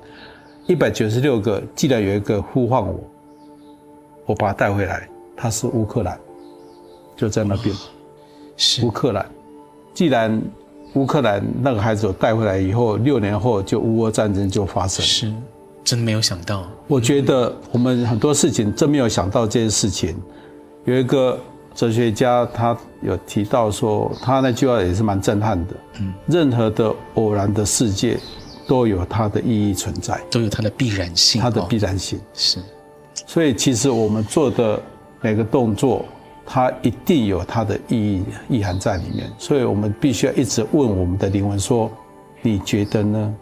[0.66, 3.00] 一百九十六个，既然有一个呼唤我，
[4.26, 6.20] 我把它带回来，它是乌克兰，
[7.16, 7.76] 就在那边。
[8.58, 9.26] 是乌克兰，
[9.94, 10.42] 既然
[10.96, 15.06] 乌克兰那个孩子我带回来以后，六年后就乌俄战争就发生。
[15.06, 15.32] 是。
[15.84, 20.14] 真没有想到，我觉得我们很多事情真没有想到这件事情。
[20.84, 21.40] 有一个
[21.78, 25.76] 哲学家，他有提到说，他那句话也是蛮震撼的。
[26.00, 28.18] 嗯，任何的偶然的世界
[28.68, 31.40] 都有它的意义存在，都有它的必然性。
[31.40, 32.58] 它的必然性是，
[33.28, 34.82] 所以其实我们做的
[35.22, 36.04] 每个动作，
[36.48, 39.32] 它一定有它的意义意涵在里面。
[39.38, 41.92] 所以我们必须要一直问我们的灵魂说
[42.42, 43.36] ：“你觉得呢？”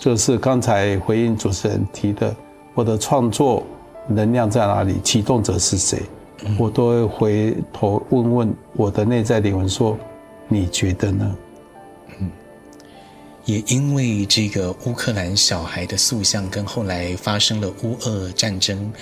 [0.00, 2.34] 就是刚才回应主持人提的，
[2.72, 3.62] 我的创作
[4.06, 4.98] 能量在哪里？
[5.04, 6.00] 启动者是谁？
[6.58, 9.98] 我都会回头问问我的内在灵魂说
[10.48, 11.36] ：“你觉得呢？”
[12.20, 12.30] 嗯，
[13.44, 18.92] 也因为这个乌克兰小孩的塑像，跟后来发生了乌俄战争，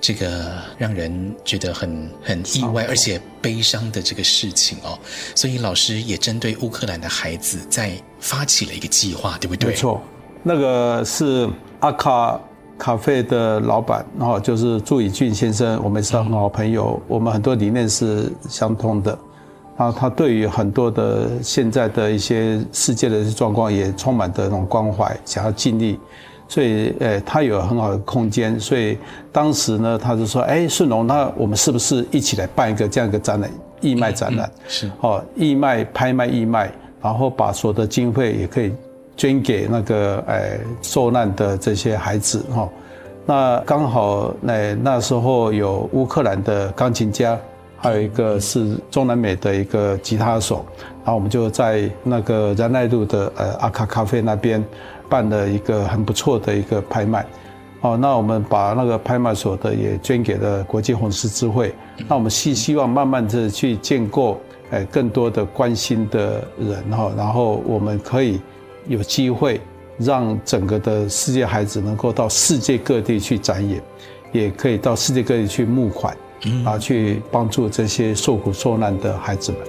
[0.00, 4.98] 这个让人觉得很很意外，而且悲伤的这个事情哦，
[5.34, 9.70] 所以老师也针对乌克兰的孩子，在发起了一个计划，对不对？
[9.70, 10.00] 没错。
[10.42, 11.46] 那个是
[11.80, 12.40] 阿卡
[12.80, 19.16] 咖啡的老板，然后就是朱以俊先生，我们是很好朋友，我们很多理念是相通的。
[19.76, 26.00] 然后他对于很多的现在的一些世界的状况也充满的那种关怀，想要尽力，
[26.48, 28.58] 所以诶，他有很好的空间。
[28.58, 28.96] 所以
[29.30, 33.50] 当时呢，他就说：“哎，顺龙，那我们是不是一起来办一个这样一个展览，
[33.82, 34.50] 义卖展览？
[34.68, 38.72] 是哦，义卖拍卖义卖，然后把所得经费也可以。”
[39.20, 42.66] 捐给那个诶受难的这些孩子哈，
[43.26, 47.38] 那刚好那那时候有乌克兰的钢琴家，
[47.76, 50.64] 还有一个是中南美的一个吉他手，
[51.04, 54.64] 然后我们就在那个仁爱路的呃阿卡咖啡那边
[55.06, 57.26] 办了一个很不错的一个拍卖，
[57.82, 61.74] 哦，那我们把那个拍卖所得也捐给了国际红十字会，
[62.08, 68.40] 那我们希希望慢慢的去建构诶更多的关心的人哈，然后我们可以。
[68.90, 69.60] 有机会
[69.98, 73.80] 让整个的世界孩子能够到世界各地去展演，
[74.32, 76.12] 也可以到世界各地去募款，
[76.64, 79.60] 啊，去帮助这些受苦受难的孩子们。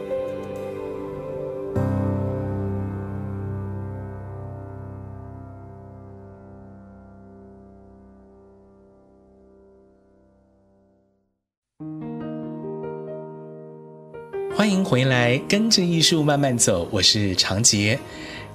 [14.56, 18.00] 欢迎回来，跟着艺术慢慢走，我是长洁。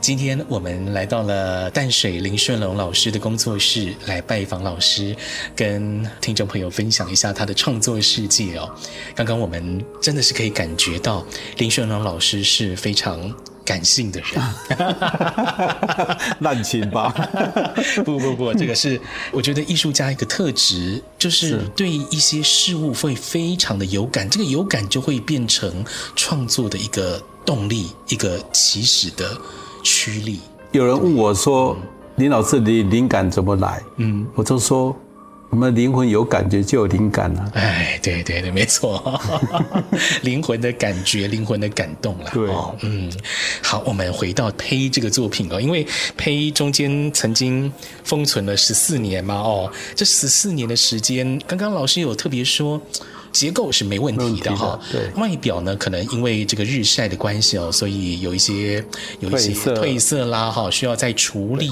[0.01, 5.17] 今天我们来到了淡水林顺龙老师的工作室来拜访老师，
[5.57, 8.71] 跟听众朋友分享一下他的创作世界哦。
[9.15, 11.27] 刚刚我们真的是可以感觉到
[11.59, 13.35] 林顺龙老师是非常
[13.65, 14.41] 感性的人，
[16.39, 17.13] 滥情吧？
[18.05, 19.01] 不不不，这个是
[19.33, 25.85] 我觉得艺术家一个特质，就是对一些事物会非常的有感，这个有感就会变成
[26.15, 29.37] 创作的一个动力，一个起始的
[29.87, 30.41] 驱力。
[30.73, 31.77] 有人问我说
[32.17, 34.95] ：“林老师，你灵感怎么来？”嗯，我就说。
[35.49, 37.51] 我们灵魂有感觉就有灵感了。
[37.55, 39.19] 哎，对对对，没错，
[40.23, 42.31] 灵魂的感觉，灵魂的感动了。
[42.35, 42.51] 对，
[42.83, 43.11] 嗯，
[43.63, 47.73] 好，我们回到胚这个作品哦，因为胚中间曾经
[48.03, 52.83] 封存了十四年嘛，哦，这十四年的时间，刚刚老师有特别说。
[53.33, 58.85] 结构是没问题的哈，对，外表呢，可能因为这个日晒的关系哦，所以有一些
[59.21, 61.71] 有一些褪色啦哈，需要再处理。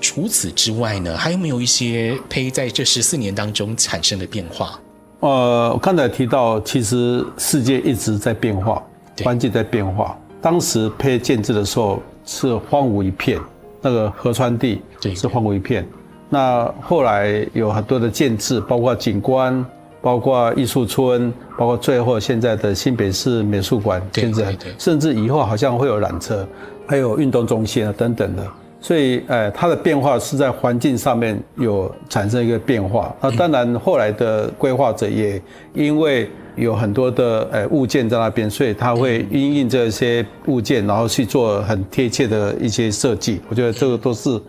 [0.00, 4.78] 除此之外呢，还有没有一些胚在这十四年当中产生的变化？
[5.20, 8.82] 呃，我刚才提到，其实世界一直在变化，
[9.24, 10.18] 环境在变化。
[10.42, 13.40] 当时胚建制的时候是荒芜一片，
[13.80, 14.82] 那个河川地
[15.14, 15.86] 是荒芜一片。
[16.28, 19.64] 那后来有很多的建制，包括景观。
[20.00, 26.46] 包括艺术村，包括最后现在的新北市美术馆，现在甚至以后好像会有缆车，
[26.86, 28.46] 还有运动中心啊等等的，
[28.80, 33.12] 所以，呃，它的变化是在环境上面有产生一个变化。
[33.20, 35.42] 那当然，后来的规划者也
[35.74, 43.40] 因为有很多的呃物件在那边，所以他会因应这些物件，然后去做很贴切的一些设计。
[43.48, 44.40] 我觉得这个都是。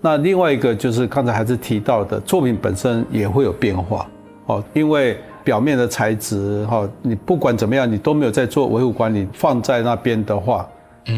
[0.00, 4.06] 那另外一个就是刚才还是提到的，作品本身也会有变化。
[4.46, 10.68] 哦，因为表面的材质哈，你不管怎么样，你都没有在做维护管理，放在那边的话，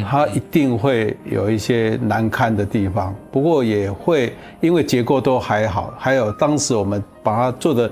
[0.09, 3.15] 它一定会有一些难堪的地方。
[3.31, 7.91] 不过也会因为结构都还好，还有当时我们把它做的。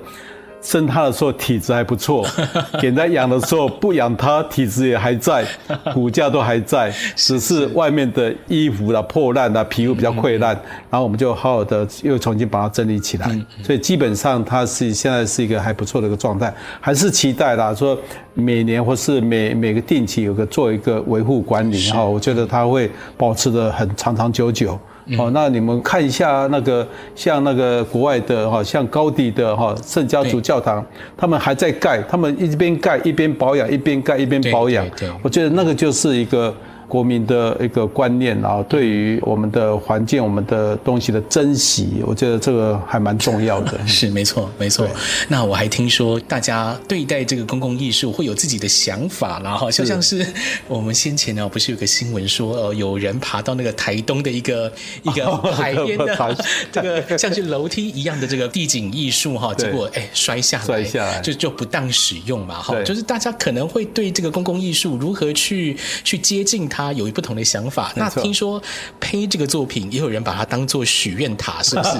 [0.64, 2.26] 生它的时候体质还不错，
[2.80, 5.46] 给它养的时候不养它体质也还在，
[5.92, 10.58] 骨架都还在，只是外面的衣服啦破烂啦，皮肤比较溃烂，
[10.90, 13.28] 然后我们就好好的又重新把它整理起来，
[13.62, 17.96] 所以基本上它是现在是一个还不错的一个状态，还是期待啦，说
[18.32, 24.78] 每年或是每每个定期有个做一个维护管理，然后我觉得它会保持的很长长久久。
[25.18, 30.84] 哦，那你们看一下那个像那个国外的哈，像高迪的哈圣家族教堂，
[31.16, 34.86] 他们还在盖，他们一边盖一边保养，一边盖一边保养。
[35.22, 36.54] 我觉得那个就是一个。
[36.88, 43.78] 国民的一个观念啊，对于我们的环境、我们的东西的珍惜，我觉得这个还蛮重要的。
[43.86, 44.86] 是，没错，没错。
[45.28, 50.26] 那我还听说，大家对待这个公共艺术会有自己的想法，然后就像是
[50.68, 54.70] 我们先前呢，不是有个新闻说，呃，有人爬到那个台东的一个
[55.02, 56.36] 一个 海边的
[56.70, 66.68] 这个像是楼梯一样的这个地景艺术哈，结果哎摔下来，摔下来就就不当使用嘛，哈，就是大家可能会对这个公共艺术如何去去接近。
[66.74, 67.92] 他有一不同的想法。
[67.94, 68.60] 那听说
[68.98, 71.90] 《胚》这个作品，也有人把它当做许愿塔，是不是？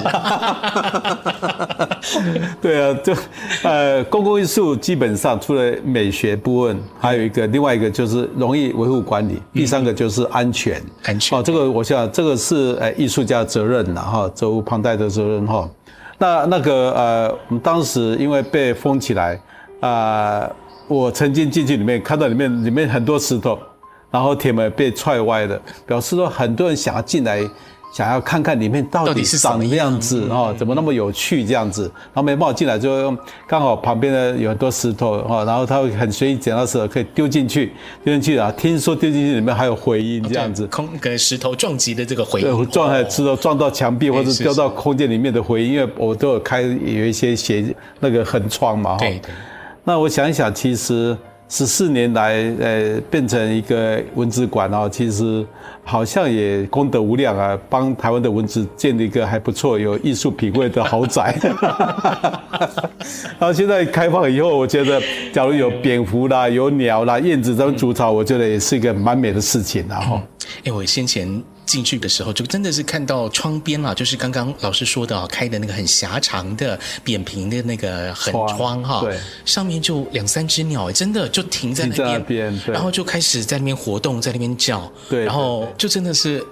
[2.61, 3.15] 对啊，就
[3.63, 10.83] 呃，公共艺术基本上除了美学部分，还有一个另外一个就是容易维护管理，第三个就是安全。
[11.05, 15.71] 安全哦，这个我想这个是呃艺术家责任了哈，责无旁贷的责任哈。
[16.19, 19.41] 那那个呃，我们当时因为被封起来
[19.79, 20.51] 啊，
[20.89, 23.57] 我曾经进去里面看到里面里面很多石头。
[24.15, 27.43] 然后铁门被踹歪了，表示说很多人想要进来，
[27.93, 31.83] 想要看看里面到底是长什么样子哦，怎么那么有趣这样子。
[31.83, 33.13] 然后没办法进来，就
[33.49, 37.73] 刚好旁边呢有很多石头哈，然后他会很随意捡到石头可以丢进去，
[38.05, 38.53] 丢进去啊。
[38.53, 49.21] 听说丢进去里面还有回音这样子，空跟石头撞击的这个回音，对，撞在石头撞到墙壁或者掉到空间里面的回音，因为我都有开有一些斜那个横窗嘛对。
[49.83, 51.19] 那我想一想，其实。
[51.49, 55.47] 十四年来，呃，变成一个文字馆哦，其实
[55.85, 61.39] 好像也功德无量啊，帮台湾的文字建立一个还不错、有艺术品味的豪宅。
[63.39, 65.01] 然后现在开放以后，我觉得，
[65.33, 70.21] 假如有蝙蝠啦、有鸟啦、燕子在筑巢，我觉得也是一个蛮美的事情然后，
[70.65, 71.43] 哎，我先前。
[71.67, 86.45] 进去的时候，就真的是看到窗边啊，就是刚刚老师说的啊，开的那个很狭长的、扁平的那个横窗哈，对，上面就两三只鸟，真的就停在那边，然后就开始在那边活动，在那边叫，对，然后就真的是。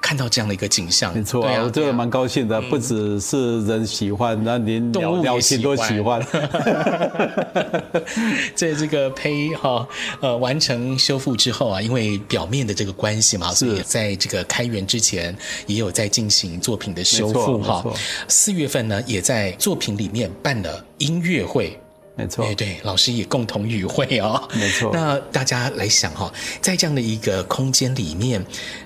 [0.00, 2.60] 看到这样的一个景象，没错啊，我觉得蛮高兴的。
[2.62, 6.20] 不只是人喜欢，那连鸟鸟禽都喜欢。
[8.54, 9.86] 在这个胚哈
[10.20, 15.36] 呃完成修复之后啊，因为表面的这个关系嘛，所以在这个开园之前
[15.66, 17.84] 也有在进行作品的修复哈。
[18.28, 21.78] 四月份呢，也在作品里面办了音乐会。
[22.18, 24.90] 没错，哎对，老师也共同与会哦，没错。
[24.92, 28.44] 那大家来想哈，在这样的一个空间里面，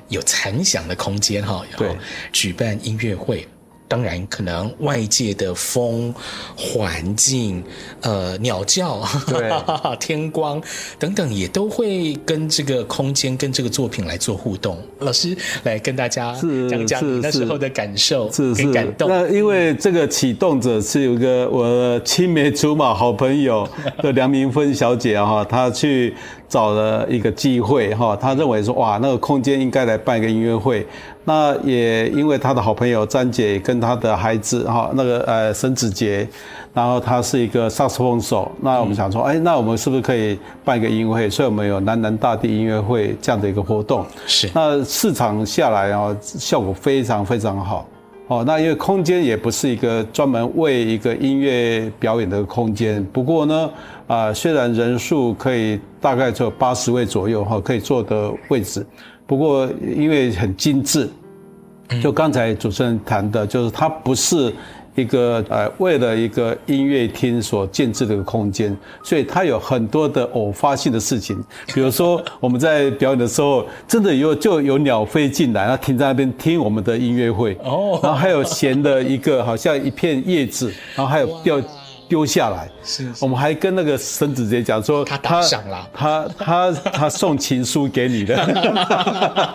[0.09, 1.97] 有残响的空间哈，然后
[2.30, 3.49] 举办音乐会。
[3.93, 6.14] 当然，可能外界的风、
[6.57, 7.62] 环境、
[8.01, 9.03] 呃，鸟叫、
[10.01, 10.59] 天光
[10.99, 14.78] 等等，也都会跟这个空间、跟这个作品来做互动。
[15.01, 16.34] 老师来跟大家
[16.70, 19.11] 讲讲你那时候的感受，是是，感动。
[19.11, 23.68] 那因为这个启动者是有个我青梅竹马好朋友
[23.99, 26.14] 的梁明芬小姐哈，她去。
[26.53, 30.86] 找了一个机会哈，他认为说哇，那个空间应该来办一个音乐会。
[31.24, 36.28] 那也因为他的好朋友詹姐跟他的孩子哈，那个呃沈子杰，
[36.74, 38.53] 然后他是一个萨克斯风手。
[38.61, 41.30] 那我们想说，哎，那我们是不是可以办一个音乐会？
[41.30, 44.05] 所以我们有南南大地音乐会这样的一个活动。
[44.26, 44.50] 是。
[44.53, 47.86] 那市场下来啊，效果非常非常好。
[48.28, 53.03] 哦，那因为空间也不是一个专门为一个音乐表演的空间。
[53.11, 53.70] 不过呢。
[54.12, 58.84] 啊，虽然人数可以大概只有八十位左右哈，可以坐的位置，
[59.26, 61.08] 不过因为很精致，
[62.02, 64.52] 就刚才主持人谈的，就是它不是
[64.94, 71.42] 一个呃为了一个音乐厅所建置的一个空间，所以它有很多的偶发性的事情，
[71.72, 81.58] 比如说我们在表演的时候，真的有就有鸟飞进来，它停在那边听我们的音乐会，哦，然后还有闲的一个好像一片叶子，然后还有掉。
[82.12, 83.24] 丢下来，是，是。
[83.24, 88.36] 我们还跟那个沈子杰讲说，他打赏了，他他他送情书给你的，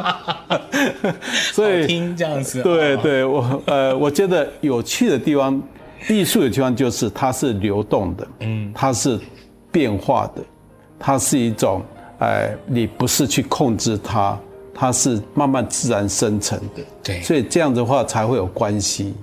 [1.54, 2.64] 所以听这样子。
[2.64, 5.62] 对对，我呃，我觉得有趣的地方，
[6.10, 9.20] 艺术的地方就是它是流动的，嗯，它是
[9.72, 10.42] 变化的，
[10.98, 11.84] 它是一种，
[12.18, 14.36] 呃，你不是去控制它，
[14.74, 19.14] 它是慢慢自然生成的，对，所以这样的话才会有关系。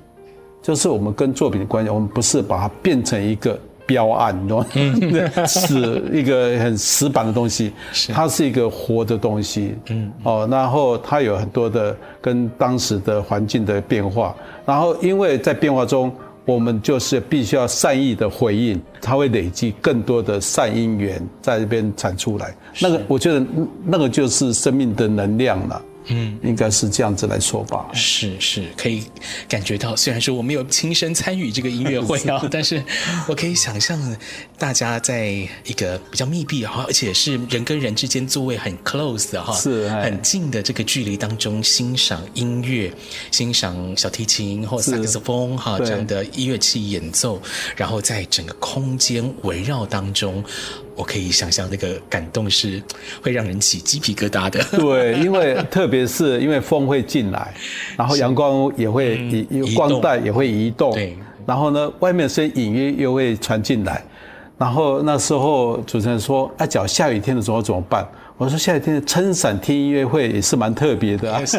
[0.65, 5.45] 就是我们跟作品的关系，我们不是把它变成一个标案，你知道吗？
[5.47, 7.71] 是一个很死板的东西，
[8.09, 9.75] 它是一个活的东西。
[9.91, 14.35] 嗯，哦，然后它有很多的跟当时的环境的变化，
[14.65, 16.11] 然后因为在变化中，
[16.47, 22.55] 我们就是必须要善意的回应，它会累积更多的善因缘在这边产出来。
[22.81, 23.45] 那个，我觉得
[23.85, 25.83] 那个就是生命的能量了。
[26.07, 27.87] 嗯，应该是这样子来说吧。
[27.95, 29.05] 是是，可以
[29.49, 32.83] 感觉到，虽然说我没有亲身参与这个音乐会啊，是 但是
[33.27, 34.17] 我可以想象，
[34.59, 35.27] 大家在
[35.65, 42.93] 一个比较密闭哈，而且是人跟人之间座位很 close 的哈，是很近的这个距离当中欣赏音乐，
[43.31, 47.41] 欣赏小提琴或萨克斯风哈这样的乐器演奏，
[47.77, 50.45] 然后在整个空间围绕当中。
[50.95, 52.83] 我可以想象那个感动是
[53.23, 54.63] 会让人起鸡皮疙瘩的。
[54.79, 57.53] 对，因为特别是因为风会进来，
[57.97, 60.93] 然后阳光也会移，嗯、光带也会移动。
[60.93, 61.17] 对。
[61.47, 64.03] 然后呢，外面声音隐约又会传进来。
[64.57, 71.59] 然后那时候主持人说：“啊，假如下雨天的时候怎么办？”我说：“下雨天撑伞听音乐会也是蛮特别的啊。”是。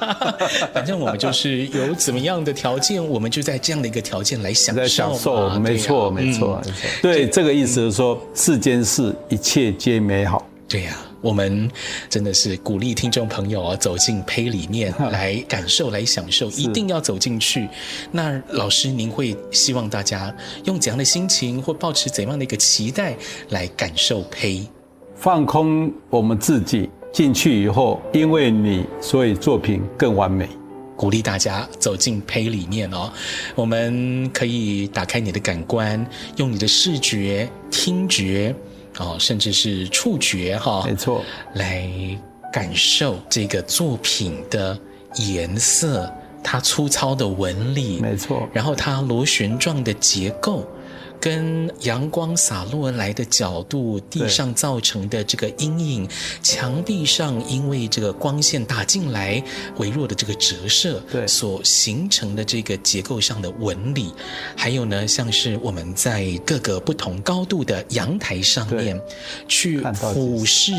[0.74, 4.86] 反正我们就是有怎么样的条件，我们就在这样的一个条件来享受。
[4.86, 6.82] 享受，没错，没错，没错。
[7.00, 10.46] 对，这个意思是说，世间事一切皆美好。
[10.68, 10.96] 对呀。
[11.22, 11.70] 我们
[12.10, 17.68] 真的是鼓励听众朋友啊，走进胚里面来感受、来享受，一定要走进去。
[18.10, 20.34] 那老师，您会希望大家
[20.64, 23.14] 用怎样的心情，或抱持怎样的一个期待
[23.50, 24.66] 来感受胚？
[25.22, 30.48] 放空我们自己，进去以后，因为你，所以作品更完美。
[30.96, 33.08] 鼓励大家走进胚里面哦，
[33.54, 36.04] 我们可以打开你的感官，
[36.38, 38.52] 用你的视觉、听觉。
[38.98, 41.22] 哦，甚至是触觉哈，没错，
[41.54, 41.88] 来
[42.52, 44.76] 感受这个作品的
[45.28, 46.12] 颜色，
[46.42, 50.66] 它粗糙的纹理，没错，然后它螺旋状的结构。
[51.22, 56.08] 跟阳光洒落来的角度，地上造成的这个阴影，
[56.42, 59.40] 墙壁上因为这个光线打进来，
[59.76, 64.12] 微弱的这个折射，对，所形成的这个结构上的纹理，
[64.56, 69.00] 还有呢，像是我们在各个不同高度的阳台上面，
[69.46, 70.72] 去俯视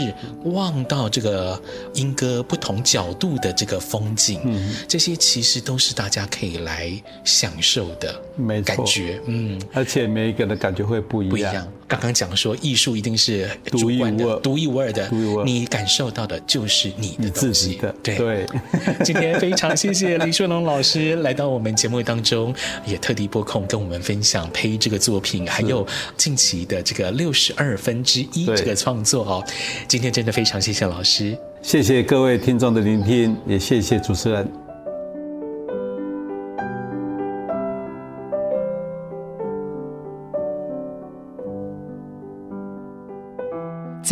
[0.44, 1.58] 望到这个
[1.94, 6.92] 莺歌不同角度的这个风景，嗯，这些其实都是大家可以来
[7.24, 10.33] 享受的没感觉，嗯，而且没。
[10.34, 11.30] 给的感觉会不一样。
[11.30, 11.68] 不一样。
[11.88, 15.08] 刚刚讲说，艺术一定是主观的、独一无二的，
[15.46, 17.76] 你感受到的就是你的自己。
[17.76, 18.18] 的对。
[18.18, 18.46] 对。
[19.06, 22.54] 今天非常谢谢李顺龙老师来到我们节目当中，
[22.86, 25.86] 也特地拨空跟我们分享《胚》这个作品，还有
[26.18, 29.44] 近期的这个六十二分之一这个创作哦。
[29.88, 34.63] 今天真的非常谢谢老师，谢谢各位听众的聆听，也谢谢主持人。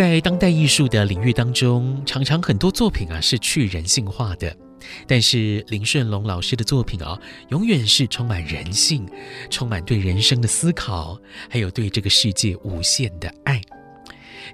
[0.02, 4.52] 在当代艺术的领域当中，常常很多作品啊是去人性化的，
[5.06, 7.16] 但是林顺龙老师的作品啊，
[7.49, 9.08] 永远是充满人性，
[9.52, 13.62] 充满对人生的思考，还有对这个世界无限的爱。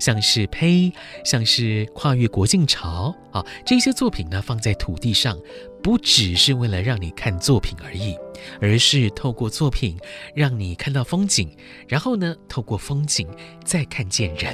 [0.02, 0.92] 像是呸，
[1.24, 5.40] 像是跨越国境潮啊，这些作品呢，放在土地上，
[5.82, 8.18] 不只是为了让你看作品而已，
[8.60, 9.98] 而是透过作品
[10.36, 11.50] 让你看到风景，
[11.88, 13.26] 然后呢，透过风景
[13.64, 14.54] 再看见人。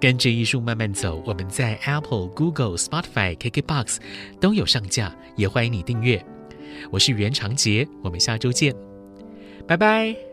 [0.00, 3.98] 跟着艺术慢慢走，我们在 Apple、Google、Spotify、KKBox
[4.40, 6.24] 都有上架，也欢迎你订阅。
[6.90, 8.74] 我是袁长杰，我们下周见，
[9.66, 10.27] 拜拜。